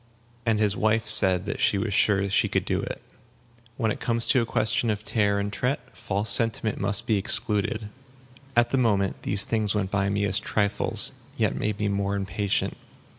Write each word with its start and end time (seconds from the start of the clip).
And 0.47 0.57
his 0.59 0.75
wife 0.75 1.05
said 1.05 1.45
that 1.45 1.61
she 1.61 1.77
was 1.77 1.93
sure 1.93 2.27
she 2.27 2.49
could 2.49 2.65
do 2.65 2.81
it. 2.81 3.03
When 3.77 3.91
it 3.91 3.99
comes 3.99 4.25
to 4.29 4.41
a 4.41 4.47
question 4.47 4.89
of 4.89 5.03
tare 5.03 5.39
and 5.39 5.53
tret, 5.53 5.79
false 5.95 6.31
sentiment 6.31 6.79
must 6.79 7.05
be 7.05 7.17
excluded. 7.19 7.87
At 8.55 8.71
the 8.71 8.79
moment, 8.79 9.21
these 9.21 9.45
things 9.45 9.75
went 9.75 9.91
by 9.91 10.09
me 10.09 10.25
as 10.25 10.39
trifles, 10.39 11.11
yet 11.37 11.55
made 11.55 11.77
me 11.79 11.87
more 11.87 12.15
impatient. 12.15 12.77